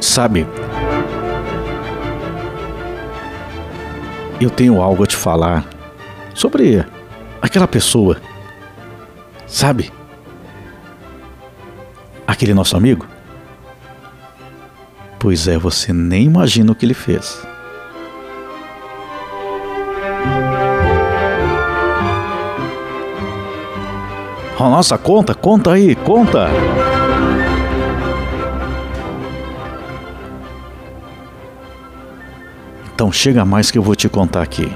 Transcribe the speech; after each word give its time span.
Sabe, 0.00 0.46
eu 4.40 4.50
tenho 4.50 4.80
algo 4.80 5.02
a 5.02 5.06
te 5.06 5.16
falar 5.16 5.64
sobre 6.34 6.84
aquela 7.42 7.66
pessoa. 7.66 8.20
Sabe? 9.46 9.92
Aquele 12.26 12.54
nosso 12.54 12.76
amigo? 12.76 13.06
Pois 15.18 15.48
é, 15.48 15.58
você 15.58 15.92
nem 15.92 16.24
imagina 16.24 16.70
o 16.70 16.74
que 16.74 16.86
ele 16.86 16.94
fez. 16.94 17.44
Nossa, 24.64 24.98
conta, 24.98 25.34
conta 25.34 25.72
aí, 25.72 25.94
conta! 25.94 26.48
Então 32.92 33.12
chega 33.12 33.44
mais 33.44 33.70
que 33.70 33.78
eu 33.78 33.82
vou 33.82 33.94
te 33.94 34.08
contar 34.08 34.42
aqui. 34.42 34.68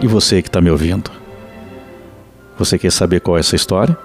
E 0.00 0.06
você 0.06 0.40
que 0.40 0.48
está 0.48 0.60
me 0.60 0.70
ouvindo? 0.70 1.10
Você 2.56 2.78
quer 2.78 2.90
saber 2.90 3.20
qual 3.20 3.36
é 3.36 3.40
essa 3.40 3.54
história? 3.54 3.96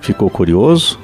Ficou 0.00 0.28
curioso? 0.28 0.98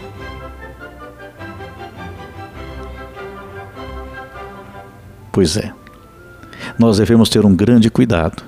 Pois 5.31 5.57
é, 5.57 5.73
nós 6.79 6.99
devemos 6.99 7.29
ter 7.29 7.45
um 7.45 7.55
grande 7.55 7.91
cuidado. 7.91 8.43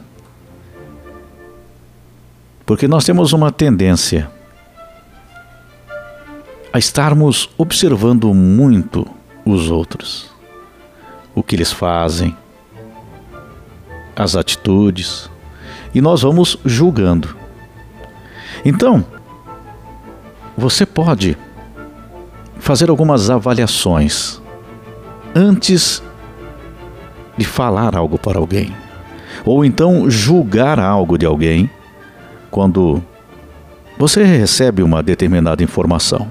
Porque 2.64 2.86
nós 2.86 3.04
temos 3.04 3.32
uma 3.32 3.50
tendência 3.50 4.30
a 6.72 6.78
estarmos 6.78 7.50
observando 7.58 8.32
muito 8.32 9.04
os 9.44 9.70
outros, 9.70 10.30
o 11.34 11.42
que 11.42 11.56
eles 11.56 11.72
fazem, 11.72 12.36
as 14.14 14.36
atitudes, 14.36 15.28
e 15.92 16.00
nós 16.00 16.22
vamos 16.22 16.56
julgando. 16.64 17.36
Então, 18.64 19.04
você 20.56 20.86
pode 20.86 21.36
fazer 22.60 22.90
algumas 22.90 23.30
avaliações 23.30 24.40
antes 25.34 26.02
de 27.40 27.46
falar 27.46 27.96
algo 27.96 28.18
para 28.18 28.38
alguém, 28.38 28.76
ou 29.44 29.64
então 29.64 30.08
julgar 30.10 30.78
algo 30.78 31.16
de 31.16 31.26
alguém 31.26 31.68
quando 32.50 33.02
você 33.98 34.22
recebe 34.22 34.82
uma 34.82 35.02
determinada 35.02 35.62
informação 35.62 36.28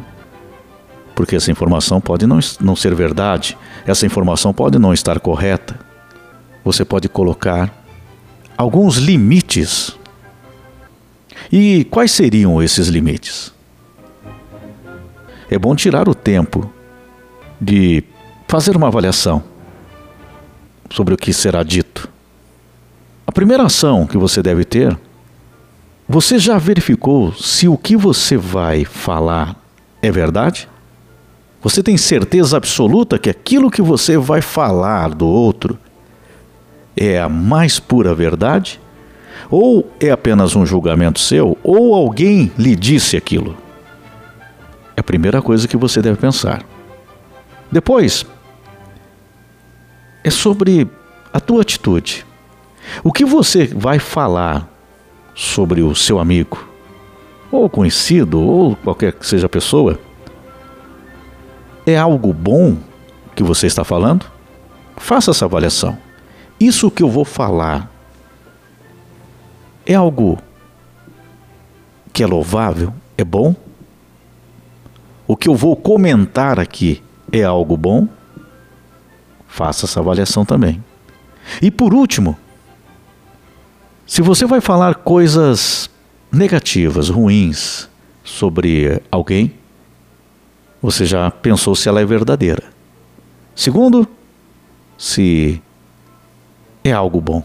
porque 1.20 1.36
essa 1.36 1.52
informação 1.52 2.00
pode 2.00 2.26
não, 2.26 2.40
não 2.62 2.78
ser 2.78 2.96
verdade, 2.96 3.58
essa 3.86 4.06
informação 4.06 4.54
pode 4.54 4.80
não 4.80 4.94
estar 4.94 5.20
correta. 5.20 5.78
Você 6.64 6.86
pode 6.86 7.10
colocar 7.10 7.70
alguns 8.56 8.96
limites. 8.96 9.98
E 11.52 11.84
quais 11.92 12.14
seriam 12.14 12.64
esses 12.64 12.88
limites? 12.88 13.54
É 15.52 15.60
bom 15.60 15.76
tirar 15.76 16.08
o 16.08 16.16
tempo 16.16 16.72
de 17.60 18.02
fazer 18.48 18.78
uma 18.78 18.88
avaliação 18.88 19.44
sobre 20.90 21.14
o 21.14 21.18
que 21.18 21.34
será 21.34 21.64
dito. 21.64 22.10
A 23.26 23.32
primeira 23.32 23.64
ação 23.64 24.08
que 24.08 24.18
você 24.18 24.42
deve 24.42 24.66
ter, 24.66 24.98
você 26.08 26.40
já 26.40 26.58
verificou 26.58 27.32
se 27.34 27.68
o 27.68 27.78
que 27.78 27.96
você 27.96 28.36
vai 28.36 28.84
falar 28.84 29.56
é 30.02 30.12
verdade? 30.12 30.68
Você 31.62 31.84
tem 31.84 31.98
certeza 31.98 32.58
absoluta 32.58 33.20
que 33.20 33.30
aquilo 33.30 33.70
que 33.70 33.82
você 33.82 34.18
vai 34.18 34.42
falar 34.42 35.10
do 35.14 35.28
outro 35.28 35.78
é 36.96 37.20
a 37.20 37.30
mais 37.30 37.80
pura 37.80 38.16
verdade? 38.16 38.80
Ou 39.52 39.92
é 40.00 40.10
apenas 40.10 40.56
um 40.56 40.66
julgamento 40.66 41.20
seu? 41.20 41.58
Ou 41.64 41.94
alguém 41.94 42.52
lhe 42.58 42.76
disse 42.76 43.18
aquilo? 43.18 43.56
É 44.96 45.02
a 45.02 45.04
primeira 45.04 45.42
coisa 45.42 45.68
que 45.68 45.78
você 45.78 46.02
deve 46.02 46.18
pensar. 46.18 46.64
Depois, 47.72 48.26
é 50.24 50.30
sobre 50.30 50.90
a 51.32 51.40
tua 51.40 51.62
atitude. 51.62 52.26
O 53.04 53.12
que 53.12 53.26
você 53.26 53.68
vai 53.68 54.00
falar 54.00 54.68
sobre 55.36 55.82
o 55.82 55.96
seu 55.96 56.20
amigo, 56.20 56.68
ou 57.52 57.70
conhecido, 57.70 58.42
ou 58.42 58.76
qualquer 58.76 59.14
que 59.14 59.26
seja 59.26 59.46
a 59.46 59.50
pessoa? 59.50 60.00
É 61.86 61.98
algo 61.98 62.34
bom 62.34 62.78
que 63.36 63.44
você 63.44 63.68
está 63.68 63.84
falando? 63.84 64.26
Faça 64.98 65.32
essa 65.32 65.46
avaliação. 65.46 65.98
Isso 66.60 66.92
que 66.92 67.02
eu 67.02 67.10
vou 67.10 67.24
falar 67.24 67.90
é 69.86 69.96
algo 69.96 70.38
que 72.12 72.22
é 72.22 72.28
louvável? 72.28 72.94
É 73.18 73.24
bom? 73.24 73.56
O 75.26 75.38
que 75.38 75.48
eu 75.48 75.56
vou 75.56 75.76
comentar 75.76 76.60
aqui 76.60 77.02
é 77.32 77.44
algo 77.44 77.78
bom? 77.78 78.08
Faça 79.60 79.86
essa 79.86 80.00
avaliação 80.00 80.46
também. 80.46 80.82
E 81.62 81.70
por 81.70 81.94
último, 81.94 82.40
se 84.08 84.22
você 84.22 84.46
vai 84.46 84.62
falar 84.62 84.96
coisas 84.96 85.90
negativas, 86.32 87.10
ruins 87.10 87.90
sobre 88.24 89.02
alguém, 89.12 89.54
você 90.82 91.06
já 91.06 91.30
pensou 91.30 91.76
se 91.76 91.90
ela 91.90 92.00
é 92.00 92.06
verdadeira. 92.06 92.64
Segundo, 93.54 94.08
se 94.98 95.62
é 96.82 96.94
algo 96.94 97.20
bom. 97.20 97.44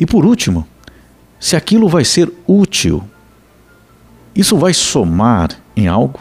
E 0.00 0.06
por 0.06 0.24
último, 0.24 0.66
se 1.38 1.54
aquilo 1.54 1.86
vai 1.86 2.06
ser 2.06 2.32
útil. 2.46 3.04
Isso 4.34 4.56
vai 4.56 4.72
somar 4.72 5.50
em 5.76 5.86
algo 5.86 6.20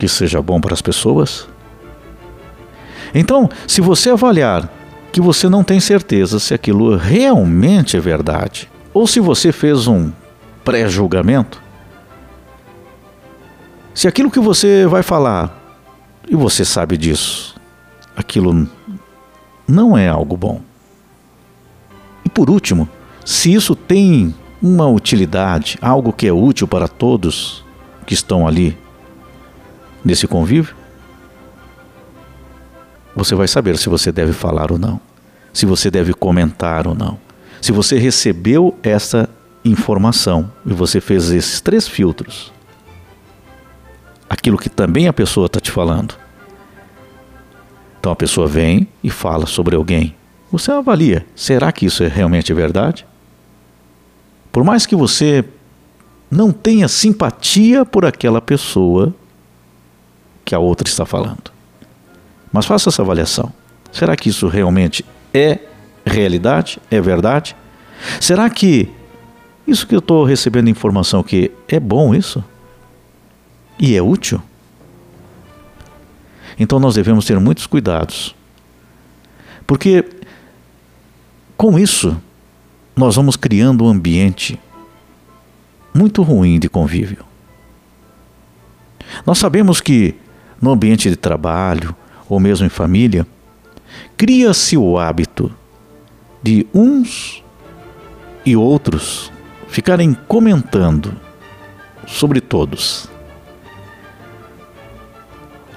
que 0.00 0.08
seja 0.08 0.42
bom 0.42 0.60
para 0.60 0.74
as 0.74 0.82
pessoas? 0.82 1.53
Então, 3.14 3.48
se 3.66 3.80
você 3.80 4.10
avaliar 4.10 4.68
que 5.12 5.20
você 5.20 5.48
não 5.48 5.62
tem 5.62 5.78
certeza 5.78 6.40
se 6.40 6.52
aquilo 6.52 6.96
realmente 6.96 7.96
é 7.96 8.00
verdade, 8.00 8.68
ou 8.92 9.06
se 9.06 9.20
você 9.20 9.52
fez 9.52 9.86
um 9.86 10.10
pré-julgamento, 10.64 11.62
se 13.94 14.08
aquilo 14.08 14.30
que 14.30 14.40
você 14.40 14.86
vai 14.86 15.04
falar, 15.04 15.62
e 16.28 16.34
você 16.34 16.64
sabe 16.64 16.96
disso, 16.96 17.54
aquilo 18.16 18.68
não 19.68 19.96
é 19.96 20.08
algo 20.08 20.36
bom. 20.36 20.60
E 22.24 22.28
por 22.28 22.50
último, 22.50 22.88
se 23.24 23.52
isso 23.52 23.76
tem 23.76 24.34
uma 24.60 24.88
utilidade, 24.88 25.78
algo 25.80 26.12
que 26.12 26.26
é 26.26 26.32
útil 26.32 26.66
para 26.66 26.88
todos 26.88 27.64
que 28.04 28.14
estão 28.14 28.48
ali 28.48 28.76
nesse 30.04 30.26
convívio, 30.26 30.74
você 33.14 33.34
vai 33.34 33.46
saber 33.46 33.78
se 33.78 33.88
você 33.88 34.10
deve 34.10 34.32
falar 34.32 34.72
ou 34.72 34.78
não, 34.78 35.00
se 35.52 35.66
você 35.66 35.90
deve 35.90 36.12
comentar 36.12 36.86
ou 36.86 36.94
não. 36.94 37.18
Se 37.60 37.72
você 37.72 37.98
recebeu 37.98 38.76
essa 38.82 39.28
informação 39.64 40.50
e 40.66 40.72
você 40.72 41.00
fez 41.00 41.30
esses 41.30 41.60
três 41.60 41.88
filtros, 41.88 42.52
aquilo 44.28 44.58
que 44.58 44.68
também 44.68 45.08
a 45.08 45.12
pessoa 45.12 45.46
está 45.46 45.60
te 45.60 45.70
falando. 45.70 46.14
Então 47.98 48.12
a 48.12 48.16
pessoa 48.16 48.46
vem 48.46 48.86
e 49.02 49.08
fala 49.08 49.46
sobre 49.46 49.76
alguém. 49.76 50.14
Você 50.52 50.70
avalia: 50.70 51.24
será 51.34 51.72
que 51.72 51.86
isso 51.86 52.02
é 52.02 52.08
realmente 52.08 52.52
verdade? 52.52 53.06
Por 54.52 54.62
mais 54.62 54.84
que 54.84 54.94
você 54.94 55.44
não 56.30 56.52
tenha 56.52 56.88
simpatia 56.88 57.84
por 57.84 58.04
aquela 58.04 58.40
pessoa 58.42 59.14
que 60.44 60.54
a 60.54 60.58
outra 60.58 60.86
está 60.86 61.06
falando. 61.06 61.53
Mas 62.54 62.64
faça 62.64 62.88
essa 62.88 63.02
avaliação. 63.02 63.52
Será 63.92 64.16
que 64.16 64.30
isso 64.30 64.48
realmente 64.48 65.04
é 65.34 65.58
realidade? 66.06 66.80
É 66.90 67.02
verdade? 67.02 67.54
Será 68.18 68.48
que 68.48 68.88
isso 69.66 69.86
que 69.86 69.94
eu 69.94 69.98
estou 69.98 70.24
recebendo 70.24 70.70
informação 70.70 71.22
que 71.22 71.52
é 71.68 71.78
bom 71.78 72.14
isso? 72.14 72.42
e 73.78 73.96
é 73.96 74.02
útil. 74.02 74.40
Então 76.58 76.78
nós 76.78 76.94
devemos 76.94 77.24
ter 77.24 77.38
muitos 77.38 77.66
cuidados. 77.66 78.34
Porque 79.66 80.04
com 81.56 81.78
isso 81.78 82.20
nós 82.94 83.16
vamos 83.16 83.36
criando 83.36 83.84
um 83.84 83.88
ambiente 83.88 84.58
muito 85.92 86.22
ruim 86.22 86.58
de 86.58 86.68
convívio. 86.68 87.24
Nós 89.26 89.38
sabemos 89.38 89.80
que 89.80 90.14
no 90.60 90.70
ambiente 90.70 91.08
de 91.08 91.16
trabalho 91.16 91.94
ou 92.28 92.40
mesmo 92.40 92.66
em 92.66 92.70
família, 92.70 93.26
cria-se 94.16 94.76
o 94.76 94.98
hábito 94.98 95.52
de 96.42 96.66
uns 96.74 97.42
e 98.44 98.56
outros 98.56 99.32
ficarem 99.68 100.14
comentando 100.28 101.14
sobre 102.06 102.40
todos. 102.40 103.08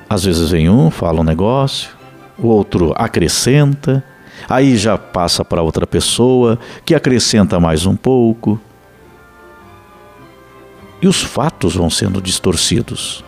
Às 0.09 0.23
vezes 0.23 0.51
vem 0.51 0.69
um, 0.69 0.89
fala 0.89 1.21
um 1.21 1.23
negócio, 1.23 1.89
o 2.37 2.47
outro 2.47 2.93
acrescenta, 2.95 4.03
aí 4.47 4.77
já 4.77 4.97
passa 4.97 5.43
para 5.43 5.61
outra 5.61 5.87
pessoa 5.87 6.59
que 6.85 6.95
acrescenta 6.95 7.59
mais 7.59 7.85
um 7.85 7.95
pouco. 7.95 8.59
E 11.01 11.07
os 11.07 11.21
fatos 11.21 11.75
vão 11.75 11.89
sendo 11.89 12.21
distorcidos. 12.21 13.23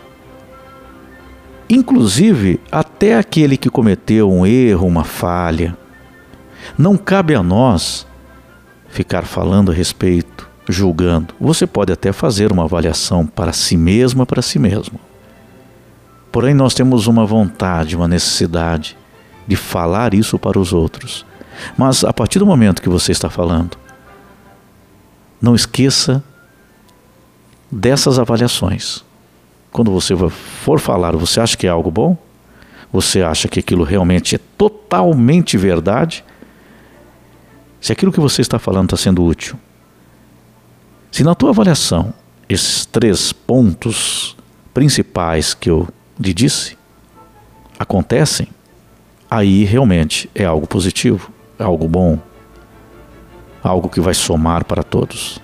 Inclusive, 1.69 2.59
até 2.71 3.15
aquele 3.15 3.55
que 3.55 3.69
cometeu 3.69 4.31
um 4.31 4.45
erro, 4.45 4.87
uma 4.87 5.03
falha. 5.03 5.77
Não 6.75 6.97
cabe 6.97 7.35
a 7.35 7.43
nós 7.43 8.07
ficar 8.89 9.23
falando 9.23 9.71
a 9.71 9.73
respeito, 9.73 10.49
julgando. 10.67 11.33
Você 11.39 11.67
pode 11.67 11.93
até 11.93 12.11
fazer 12.11 12.51
uma 12.51 12.63
avaliação 12.63 13.25
para 13.25 13.53
si 13.53 13.77
mesma, 13.77 14.25
para 14.25 14.41
si 14.41 14.57
mesmo. 14.57 14.99
Porém, 16.31 16.55
nós 16.55 16.73
temos 16.73 17.05
uma 17.05 17.25
vontade, 17.25 17.95
uma 17.95 18.07
necessidade 18.07 18.97
de 19.47 19.55
falar 19.55 20.13
isso 20.13 20.39
para 20.39 20.59
os 20.59 20.73
outros. 20.73 21.25
Mas 21.77 22.03
a 22.03 22.13
partir 22.13 22.39
do 22.39 22.45
momento 22.45 22.81
que 22.81 22.89
você 22.89 23.11
está 23.11 23.29
falando, 23.29 23.77
não 25.41 25.55
esqueça 25.55 26.23
dessas 27.71 28.17
avaliações. 28.17 29.03
Quando 29.71 29.91
você 29.91 30.15
for 30.15 30.79
falar, 30.79 31.15
você 31.15 31.39
acha 31.39 31.55
que 31.55 31.67
é 31.67 31.69
algo 31.69 31.91
bom? 31.91 32.17
Você 32.91 33.21
acha 33.21 33.47
que 33.47 33.59
aquilo 33.59 33.83
realmente 33.83 34.35
é 34.35 34.39
totalmente 34.57 35.57
verdade? 35.57 36.23
Se 37.79 37.91
aquilo 37.91 38.11
que 38.11 38.19
você 38.19 38.41
está 38.41 38.57
falando 38.57 38.85
está 38.85 38.97
sendo 38.97 39.23
útil. 39.23 39.55
Se 41.11 41.23
na 41.23 41.35
tua 41.35 41.51
avaliação 41.51 42.13
esses 42.47 42.85
três 42.85 43.31
pontos 43.31 44.35
principais 44.73 45.53
que 45.53 45.69
eu 45.69 45.87
lhe 46.19 46.33
disse 46.33 46.77
acontecem, 47.77 48.47
aí 49.29 49.63
realmente 49.63 50.29
é 50.33 50.45
algo 50.45 50.67
positivo, 50.67 51.31
é 51.57 51.63
algo 51.63 51.87
bom, 51.87 52.19
algo 53.63 53.87
que 53.87 54.01
vai 54.01 54.13
somar 54.13 54.65
para 54.65 54.83
todos. 54.83 55.39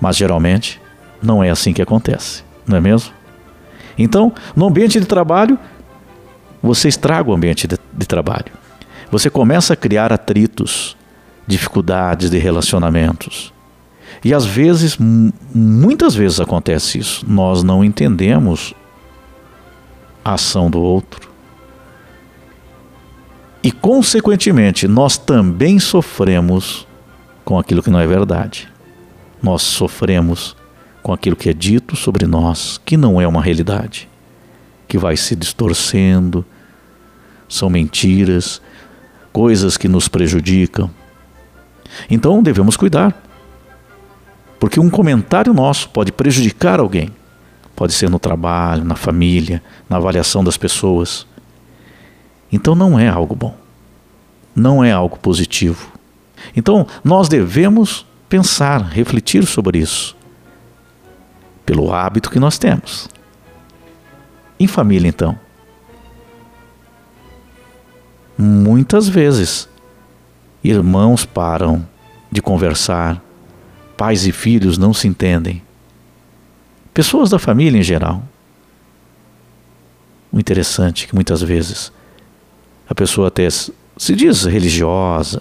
Mas 0.00 0.16
geralmente 0.16 0.80
não 1.22 1.42
é 1.42 1.50
assim 1.50 1.72
que 1.72 1.82
acontece, 1.82 2.44
não 2.66 2.76
é 2.76 2.80
mesmo? 2.80 3.12
Então, 3.98 4.32
no 4.56 4.66
ambiente 4.66 4.98
de 4.98 5.06
trabalho, 5.06 5.58
você 6.62 6.88
estraga 6.88 7.30
o 7.30 7.34
ambiente 7.34 7.66
de, 7.66 7.76
de 7.92 8.06
trabalho. 8.06 8.52
Você 9.10 9.28
começa 9.28 9.74
a 9.74 9.76
criar 9.76 10.12
atritos, 10.12 10.96
dificuldades 11.46 12.30
de 12.30 12.38
relacionamentos. 12.38 13.52
E 14.24 14.34
às 14.34 14.44
vezes, 14.44 14.98
muitas 14.98 16.14
vezes 16.14 16.40
acontece 16.40 16.98
isso. 16.98 17.24
Nós 17.28 17.62
não 17.62 17.82
entendemos 17.82 18.74
a 20.24 20.34
ação 20.34 20.70
do 20.70 20.80
outro. 20.80 21.30
E, 23.62 23.70
consequentemente, 23.70 24.86
nós 24.88 25.18
também 25.18 25.78
sofremos 25.78 26.86
com 27.44 27.58
aquilo 27.58 27.82
que 27.82 27.90
não 27.90 28.00
é 28.00 28.06
verdade. 28.06 28.68
Nós 29.42 29.62
sofremos 29.62 30.56
com 31.02 31.12
aquilo 31.12 31.36
que 31.36 31.48
é 31.48 31.52
dito 31.52 31.96
sobre 31.96 32.26
nós, 32.26 32.80
que 32.84 32.96
não 32.96 33.20
é 33.20 33.26
uma 33.26 33.42
realidade, 33.42 34.08
que 34.86 34.98
vai 34.98 35.16
se 35.16 35.34
distorcendo, 35.34 36.44
são 37.48 37.70
mentiras, 37.70 38.60
coisas 39.32 39.76
que 39.76 39.88
nos 39.88 40.08
prejudicam. 40.08 40.90
Então 42.08 42.42
devemos 42.42 42.76
cuidar, 42.76 43.20
porque 44.58 44.78
um 44.78 44.90
comentário 44.90 45.54
nosso 45.54 45.88
pode 45.88 46.12
prejudicar 46.12 46.78
alguém. 46.78 47.10
Pode 47.74 47.94
ser 47.94 48.10
no 48.10 48.18
trabalho, 48.18 48.84
na 48.84 48.94
família, 48.94 49.62
na 49.88 49.96
avaliação 49.96 50.44
das 50.44 50.58
pessoas. 50.58 51.26
Então 52.52 52.74
não 52.74 52.98
é 52.98 53.08
algo 53.08 53.34
bom. 53.34 53.56
Não 54.54 54.84
é 54.84 54.92
algo 54.92 55.18
positivo. 55.18 55.90
Então 56.54 56.86
nós 57.02 57.26
devemos 57.28 58.04
pensar, 58.28 58.82
refletir 58.82 59.46
sobre 59.46 59.78
isso. 59.78 60.14
Pelo 61.70 61.92
hábito 61.94 62.32
que 62.32 62.40
nós 62.40 62.58
temos. 62.58 63.08
Em 64.58 64.66
família, 64.66 65.06
então. 65.06 65.38
Muitas 68.36 69.08
vezes, 69.08 69.68
irmãos 70.64 71.24
param 71.24 71.86
de 72.28 72.42
conversar, 72.42 73.22
pais 73.96 74.26
e 74.26 74.32
filhos 74.32 74.78
não 74.78 74.92
se 74.92 75.06
entendem. 75.06 75.62
Pessoas 76.92 77.30
da 77.30 77.38
família 77.38 77.78
em 77.78 77.84
geral. 77.84 78.20
O 80.32 80.40
interessante 80.40 81.04
é 81.04 81.06
que 81.06 81.14
muitas 81.14 81.40
vezes 81.40 81.92
a 82.88 82.96
pessoa 82.96 83.28
até 83.28 83.48
se 83.48 83.72
diz 84.16 84.42
religiosa, 84.42 85.40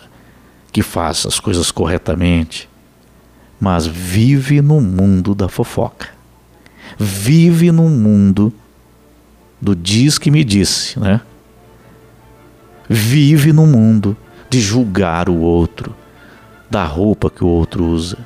que 0.72 0.84
faz 0.84 1.26
as 1.26 1.40
coisas 1.40 1.72
corretamente, 1.72 2.70
mas 3.60 3.88
vive 3.88 4.62
no 4.62 4.80
mundo 4.80 5.34
da 5.34 5.50
fofoca. 5.50 6.19
Vive 6.98 7.72
no 7.72 7.90
mundo 7.90 8.54
do 9.62 9.76
diz 9.76 10.18
que 10.18 10.32
me 10.32 10.44
disse, 10.44 11.00
né? 11.00 11.22
vive 12.90 13.54
no 13.54 13.68
mundo 13.68 14.18
de 14.50 14.60
julgar 14.60 15.30
o 15.30 15.38
outro, 15.38 15.96
da 16.70 16.84
roupa 16.84 17.30
que 17.30 17.44
o 17.44 17.48
outro 17.48 17.86
usa, 17.86 18.18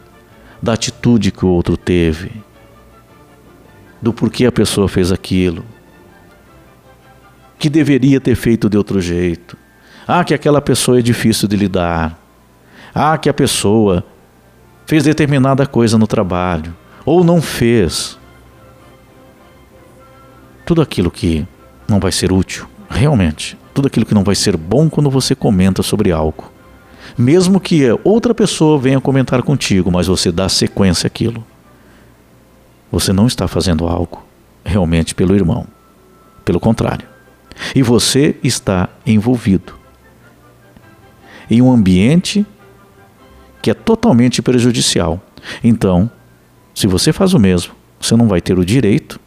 da 0.62 0.74
atitude 0.74 1.32
que 1.32 1.46
o 1.46 1.50
outro 1.50 1.76
teve, 1.76 2.32
do 4.02 4.14
porquê 4.14 4.46
a 4.46 4.52
pessoa 4.52 4.88
fez 4.88 5.12
aquilo, 5.12 5.66
que 7.60 7.70
deveria 7.70 8.22
ter 8.22 8.36
feito 8.36 8.70
de 8.70 8.78
outro 8.78 9.02
jeito. 9.02 9.58
Ah, 10.06 10.24
que 10.24 10.34
aquela 10.34 10.62
pessoa 10.62 11.00
é 11.00 11.02
difícil 11.02 11.48
de 11.48 11.56
lidar. 11.56 12.20
Ah, 12.94 13.18
que 13.18 13.30
a 13.30 13.34
pessoa 13.34 14.04
fez 14.86 15.06
determinada 15.06 15.66
coisa 15.66 15.98
no 15.98 16.06
trabalho 16.06 16.76
ou 17.06 17.24
não 17.24 17.42
fez. 17.42 18.20
Tudo 20.66 20.82
aquilo 20.82 21.12
que 21.12 21.46
não 21.88 22.00
vai 22.00 22.12
ser 22.12 22.32
útil, 22.32 22.68
realmente, 22.90 23.58
tudo 23.74 23.88
aquilo 23.88 24.06
que 24.06 24.14
não 24.14 24.24
vai 24.24 24.36
ser 24.36 24.56
bom 24.56 24.90
quando 24.90 25.10
você 25.10 25.36
comenta 25.36 25.84
sobre 25.84 26.12
algo. 26.12 26.52
Mesmo 27.18 27.60
que 27.60 27.84
outra 28.04 28.34
pessoa 28.34 28.80
venha 28.80 29.02
comentar 29.02 29.42
contigo, 29.44 29.92
mas 29.92 30.08
você 30.08 30.32
dá 30.32 30.48
sequência 30.48 31.08
àquilo. 31.08 31.46
Você 32.92 33.12
não 33.12 33.28
está 33.28 33.48
fazendo 33.48 33.88
algo 33.88 34.24
realmente 34.64 35.14
pelo 35.14 35.36
irmão. 35.36 35.68
Pelo 36.46 36.60
contrário. 36.60 37.08
E 37.76 37.84
você 37.84 38.36
está 38.44 38.90
envolvido 39.06 39.74
em 41.50 41.62
um 41.62 41.72
ambiente 41.72 42.46
que 43.62 43.70
é 43.70 43.74
totalmente 43.74 44.42
prejudicial. 44.42 45.22
Então, 45.64 46.10
se 46.74 46.88
você 46.88 47.14
faz 47.14 47.34
o 47.34 47.40
mesmo, 47.40 47.74
você 48.00 48.16
não 48.16 48.28
vai 48.28 48.42
ter 48.42 48.58
o 48.58 48.66
direito 48.66 49.20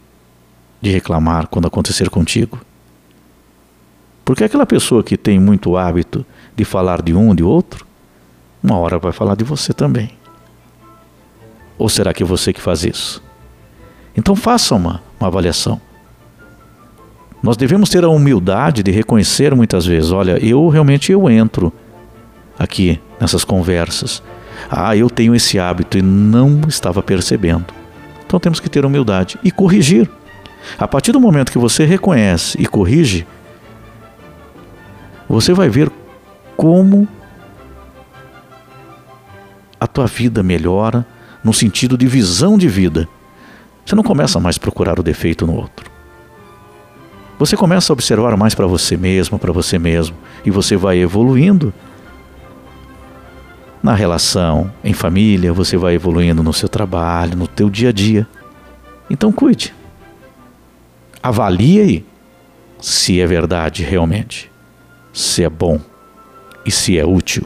de 0.81 0.91
reclamar 0.91 1.47
quando 1.47 1.67
acontecer 1.67 2.09
contigo. 2.09 2.59
Porque 4.23 4.43
aquela 4.43 4.65
pessoa 4.65 5.03
que 5.03 5.15
tem 5.15 5.39
muito 5.39 5.77
hábito 5.77 6.25
de 6.55 6.65
falar 6.65 7.01
de 7.01 7.13
um 7.13 7.33
de 7.33 7.43
outro, 7.43 7.85
uma 8.61 8.77
hora 8.77 8.99
vai 8.99 9.11
falar 9.11 9.35
de 9.35 9.43
você 9.43 9.73
também. 9.73 10.11
Ou 11.77 11.87
será 11.87 12.13
que 12.13 12.23
é 12.23 12.25
você 12.25 12.51
que 12.51 12.61
faz 12.61 12.83
isso? 12.83 13.23
Então 14.15 14.35
faça 14.35 14.75
uma, 14.75 15.01
uma 15.19 15.27
avaliação. 15.27 15.79
Nós 17.41 17.55
devemos 17.55 17.89
ter 17.89 18.03
a 18.03 18.09
humildade 18.09 18.81
de 18.81 18.91
reconhecer 18.91 19.55
muitas 19.55 19.85
vezes, 19.85 20.11
olha, 20.11 20.43
eu 20.43 20.67
realmente 20.67 21.11
eu 21.11 21.29
entro 21.29 21.71
aqui 22.57 22.99
nessas 23.19 23.43
conversas. 23.43 24.23
Ah, 24.69 24.97
eu 24.97 25.09
tenho 25.09 25.35
esse 25.35 25.59
hábito 25.59 25.97
e 25.97 26.01
não 26.01 26.61
estava 26.67 27.01
percebendo. 27.03 27.67
Então 28.25 28.39
temos 28.39 28.59
que 28.59 28.69
ter 28.69 28.85
humildade 28.85 29.39
e 29.43 29.51
corrigir. 29.51 30.09
A 30.77 30.87
partir 30.87 31.11
do 31.11 31.19
momento 31.19 31.51
que 31.51 31.57
você 31.57 31.85
reconhece 31.85 32.61
e 32.61 32.65
corrige, 32.65 33.25
você 35.27 35.53
vai 35.53 35.69
ver 35.69 35.91
como 36.55 37.07
a 39.79 39.87
tua 39.87 40.07
vida 40.07 40.41
melhora 40.41 41.05
no 41.43 41.53
sentido 41.53 41.97
de 41.97 42.07
visão 42.07 42.57
de 42.57 42.67
vida. 42.67 43.07
Você 43.85 43.95
não 43.95 44.03
começa 44.03 44.39
mais 44.39 44.57
a 44.57 44.59
procurar 44.59 44.99
o 44.99 45.03
defeito 45.03 45.45
no 45.45 45.55
outro. 45.55 45.89
Você 47.39 47.55
começa 47.55 47.91
a 47.91 47.93
observar 47.93 48.35
mais 48.35 48.55
para 48.55 48.65
você 48.65 48.97
mesmo, 48.97 49.37
para 49.37 49.53
você 49.53 49.77
mesmo, 49.77 50.15
e 50.43 50.49
você 50.49 50.75
vai 50.75 50.97
evoluindo 50.97 51.73
na 53.81 53.93
relação, 53.93 54.71
em 54.83 54.91
família, 54.91 55.53
você 55.53 55.77
vai 55.77 55.93
evoluindo 55.93 56.41
no 56.41 56.51
seu 56.51 56.67
trabalho, 56.67 57.37
no 57.37 57.47
teu 57.47 57.69
dia 57.69 57.89
a 57.89 57.91
dia. 57.91 58.27
Então 59.09 59.31
cuide. 59.31 59.73
Avalie 61.21 61.81
aí 61.81 62.05
se 62.79 63.19
é 63.19 63.25
verdade 63.25 63.83
realmente, 63.83 64.51
se 65.11 65.43
é 65.43 65.49
bom 65.49 65.79
e 66.65 66.71
se 66.71 66.97
é 66.97 67.05
útil. 67.05 67.45